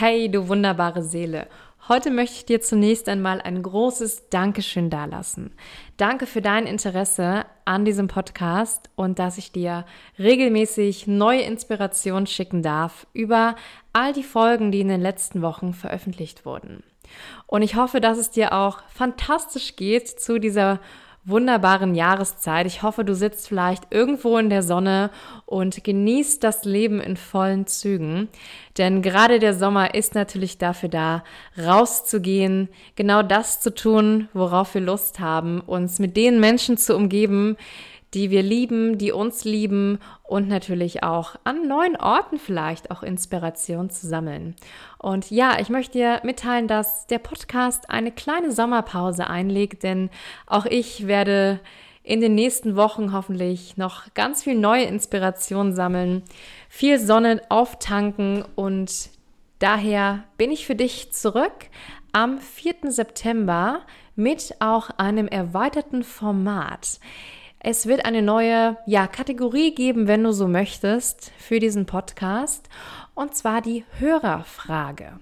Hey, 0.00 0.30
du 0.30 0.48
wunderbare 0.48 1.02
Seele. 1.02 1.46
Heute 1.86 2.10
möchte 2.10 2.36
ich 2.36 2.46
dir 2.46 2.62
zunächst 2.62 3.06
einmal 3.06 3.42
ein 3.42 3.62
großes 3.62 4.30
Dankeschön 4.30 4.88
dalassen. 4.88 5.52
Danke 5.98 6.24
für 6.24 6.40
dein 6.40 6.66
Interesse 6.66 7.44
an 7.66 7.84
diesem 7.84 8.08
Podcast 8.08 8.88
und 8.96 9.18
dass 9.18 9.36
ich 9.36 9.52
dir 9.52 9.84
regelmäßig 10.18 11.06
neue 11.06 11.42
Inspirationen 11.42 12.26
schicken 12.26 12.62
darf 12.62 13.08
über 13.12 13.56
all 13.92 14.14
die 14.14 14.22
Folgen, 14.22 14.72
die 14.72 14.80
in 14.80 14.88
den 14.88 15.02
letzten 15.02 15.42
Wochen 15.42 15.74
veröffentlicht 15.74 16.46
wurden. 16.46 16.82
Und 17.46 17.60
ich 17.60 17.76
hoffe, 17.76 18.00
dass 18.00 18.16
es 18.16 18.30
dir 18.30 18.54
auch 18.54 18.80
fantastisch 18.88 19.76
geht 19.76 20.08
zu 20.08 20.38
dieser 20.38 20.80
wunderbaren 21.24 21.94
Jahreszeit. 21.94 22.66
Ich 22.66 22.82
hoffe, 22.82 23.04
du 23.04 23.14
sitzt 23.14 23.48
vielleicht 23.48 23.84
irgendwo 23.90 24.38
in 24.38 24.50
der 24.50 24.62
Sonne 24.62 25.10
und 25.46 25.84
genießt 25.84 26.42
das 26.42 26.64
Leben 26.64 27.00
in 27.00 27.16
vollen 27.16 27.66
Zügen. 27.66 28.28
Denn 28.78 29.02
gerade 29.02 29.38
der 29.38 29.54
Sommer 29.54 29.94
ist 29.94 30.14
natürlich 30.14 30.58
dafür 30.58 30.88
da, 30.88 31.24
rauszugehen, 31.58 32.68
genau 32.96 33.22
das 33.22 33.60
zu 33.60 33.74
tun, 33.74 34.28
worauf 34.32 34.74
wir 34.74 34.80
Lust 34.80 35.20
haben, 35.20 35.60
uns 35.60 35.98
mit 35.98 36.16
den 36.16 36.40
Menschen 36.40 36.76
zu 36.76 36.96
umgeben, 36.96 37.56
die 38.14 38.30
wir 38.30 38.42
lieben, 38.42 38.98
die 38.98 39.12
uns 39.12 39.44
lieben 39.44 39.98
und 40.24 40.48
natürlich 40.48 41.02
auch 41.02 41.36
an 41.44 41.68
neuen 41.68 41.96
Orten 41.96 42.38
vielleicht 42.38 42.90
auch 42.90 43.02
Inspiration 43.02 43.90
zu 43.90 44.06
sammeln. 44.06 44.56
Und 44.98 45.30
ja, 45.30 45.58
ich 45.60 45.68
möchte 45.68 45.98
dir 45.98 46.20
mitteilen, 46.24 46.66
dass 46.66 47.06
der 47.06 47.18
Podcast 47.18 47.88
eine 47.88 48.10
kleine 48.10 48.50
Sommerpause 48.50 49.28
einlegt, 49.28 49.82
denn 49.84 50.10
auch 50.46 50.66
ich 50.66 51.06
werde 51.06 51.60
in 52.02 52.20
den 52.20 52.34
nächsten 52.34 52.76
Wochen 52.76 53.12
hoffentlich 53.12 53.76
noch 53.76 54.12
ganz 54.14 54.42
viel 54.42 54.56
neue 54.56 54.84
Inspiration 54.84 55.72
sammeln, 55.72 56.22
viel 56.68 56.98
Sonne 56.98 57.42
auftanken 57.48 58.44
und 58.56 59.10
daher 59.60 60.24
bin 60.36 60.50
ich 60.50 60.66
für 60.66 60.74
dich 60.74 61.12
zurück 61.12 61.68
am 62.12 62.38
4. 62.38 62.90
September 62.90 63.82
mit 64.16 64.56
auch 64.58 64.90
einem 64.96 65.28
erweiterten 65.28 66.02
Format. 66.02 66.98
Es 67.62 67.86
wird 67.86 68.06
eine 68.06 68.22
neue 68.22 68.78
ja, 68.86 69.06
Kategorie 69.06 69.74
geben, 69.74 70.08
wenn 70.08 70.24
du 70.24 70.32
so 70.32 70.48
möchtest, 70.48 71.30
für 71.36 71.58
diesen 71.58 71.84
Podcast. 71.84 72.70
Und 73.14 73.34
zwar 73.34 73.60
die 73.60 73.84
Hörerfrage. 73.98 75.20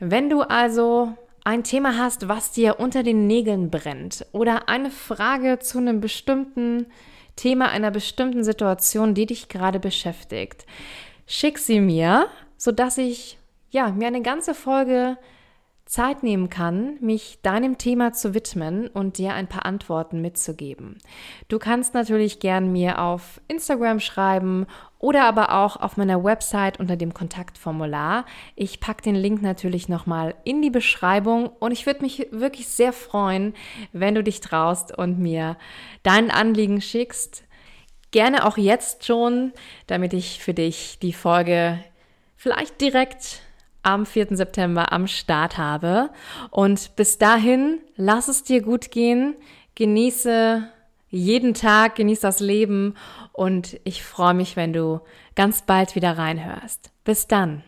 Wenn 0.00 0.30
du 0.30 0.40
also 0.40 1.12
ein 1.44 1.64
Thema 1.64 1.98
hast, 1.98 2.28
was 2.28 2.50
dir 2.50 2.80
unter 2.80 3.02
den 3.02 3.26
Nägeln 3.26 3.70
brennt 3.70 4.24
oder 4.32 4.70
eine 4.70 4.90
Frage 4.90 5.58
zu 5.58 5.76
einem 5.76 6.00
bestimmten 6.00 6.86
Thema, 7.36 7.68
einer 7.68 7.90
bestimmten 7.90 8.42
Situation, 8.42 9.12
die 9.12 9.26
dich 9.26 9.50
gerade 9.50 9.78
beschäftigt, 9.78 10.64
schick 11.26 11.58
sie 11.58 11.80
mir, 11.80 12.28
sodass 12.56 12.96
ich 12.96 13.36
ja, 13.70 13.90
mir 13.90 14.06
eine 14.06 14.22
ganze 14.22 14.54
Folge 14.54 15.18
Zeit 15.86 16.24
nehmen 16.24 16.50
kann, 16.50 16.98
mich 17.00 17.38
deinem 17.42 17.78
Thema 17.78 18.12
zu 18.12 18.34
widmen 18.34 18.88
und 18.88 19.18
dir 19.18 19.34
ein 19.34 19.46
paar 19.46 19.64
Antworten 19.64 20.20
mitzugeben. 20.20 20.98
Du 21.46 21.60
kannst 21.60 21.94
natürlich 21.94 22.40
gern 22.40 22.72
mir 22.72 23.00
auf 23.00 23.40
Instagram 23.46 24.00
schreiben 24.00 24.66
oder 24.98 25.24
aber 25.24 25.52
auch 25.52 25.76
auf 25.76 25.96
meiner 25.96 26.24
Website 26.24 26.80
unter 26.80 26.96
dem 26.96 27.14
Kontaktformular. 27.14 28.26
Ich 28.56 28.80
packe 28.80 29.02
den 29.02 29.14
Link 29.14 29.42
natürlich 29.42 29.88
nochmal 29.88 30.34
in 30.42 30.60
die 30.60 30.70
Beschreibung 30.70 31.50
und 31.60 31.70
ich 31.70 31.86
würde 31.86 32.02
mich 32.02 32.26
wirklich 32.32 32.66
sehr 32.66 32.92
freuen, 32.92 33.54
wenn 33.92 34.16
du 34.16 34.24
dich 34.24 34.40
traust 34.40 34.96
und 34.96 35.20
mir 35.20 35.56
dein 36.02 36.32
Anliegen 36.32 36.80
schickst. 36.80 37.44
Gerne 38.10 38.44
auch 38.44 38.56
jetzt 38.56 39.04
schon, 39.04 39.52
damit 39.86 40.12
ich 40.14 40.42
für 40.42 40.54
dich 40.54 40.98
die 41.00 41.12
Folge 41.12 41.78
vielleicht 42.36 42.80
direkt 42.80 43.45
am 43.86 44.04
4. 44.04 44.36
September 44.36 44.92
am 44.92 45.06
Start 45.06 45.58
habe. 45.58 46.10
Und 46.50 46.96
bis 46.96 47.18
dahin, 47.18 47.78
lass 47.96 48.28
es 48.28 48.42
dir 48.42 48.62
gut 48.62 48.90
gehen, 48.90 49.34
genieße 49.74 50.68
jeden 51.08 51.54
Tag, 51.54 51.94
genieße 51.94 52.22
das 52.22 52.40
Leben 52.40 52.94
und 53.32 53.78
ich 53.84 54.02
freue 54.02 54.34
mich, 54.34 54.56
wenn 54.56 54.72
du 54.72 55.00
ganz 55.34 55.62
bald 55.62 55.94
wieder 55.94 56.18
reinhörst. 56.18 56.90
Bis 57.04 57.26
dann. 57.26 57.62